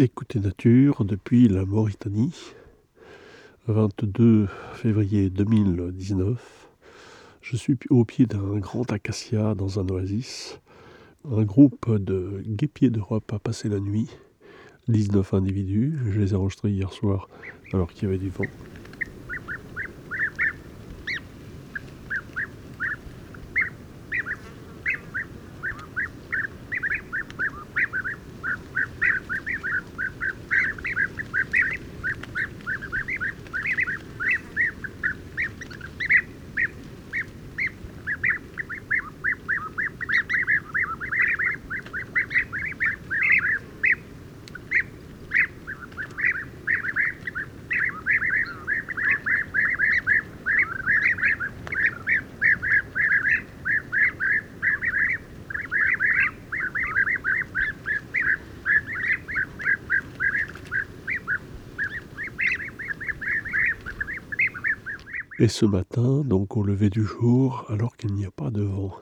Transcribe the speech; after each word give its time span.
Écoutez 0.00 0.38
Nature 0.38 1.04
depuis 1.04 1.48
la 1.48 1.64
Mauritanie, 1.64 2.32
22 3.66 4.46
février 4.74 5.28
2019. 5.28 6.68
Je 7.42 7.56
suis 7.56 7.76
au 7.90 8.04
pied 8.04 8.26
d'un 8.26 8.58
grand 8.58 8.92
acacia 8.92 9.56
dans 9.56 9.80
un 9.80 9.88
oasis. 9.88 10.60
Un 11.28 11.42
groupe 11.42 11.92
de 11.96 12.44
guépiers 12.46 12.90
d'Europe 12.90 13.32
a 13.32 13.40
passé 13.40 13.68
la 13.68 13.80
nuit, 13.80 14.08
19 14.86 15.34
individus. 15.34 15.98
Je 16.10 16.20
les 16.20 16.30
ai 16.30 16.36
enregistrés 16.36 16.70
hier 16.70 16.92
soir 16.92 17.28
alors 17.72 17.92
qu'il 17.92 18.04
y 18.04 18.06
avait 18.06 18.18
du 18.18 18.30
vent. 18.30 18.44
Et 65.40 65.46
ce 65.46 65.64
matin, 65.66 66.24
donc 66.24 66.56
au 66.56 66.64
lever 66.64 66.90
du 66.90 67.04
jour, 67.04 67.64
alors 67.68 67.96
qu'il 67.96 68.12
n'y 68.12 68.26
a 68.26 68.30
pas 68.30 68.50
de 68.50 68.62
vent. 68.62 68.92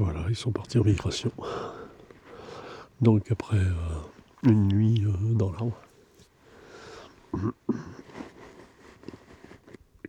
Voilà, 0.00 0.24
ils 0.30 0.34
sont 0.34 0.50
partis 0.50 0.78
en 0.78 0.82
migration. 0.84 1.30
Donc 3.02 3.30
après 3.30 3.58
euh, 3.58 4.48
une 4.48 4.66
nuit 4.66 5.04
euh, 5.04 5.34
dans 5.34 5.52
l'arbre. 5.52 5.78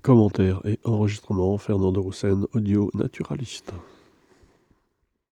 Commentaire 0.02 0.62
et 0.64 0.80
enregistrement 0.86 1.58
Fernando 1.58 2.02
Roussen, 2.02 2.48
audio 2.54 2.90
naturaliste. 2.94 3.74